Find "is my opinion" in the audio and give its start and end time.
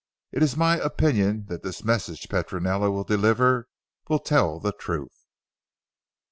0.41-1.45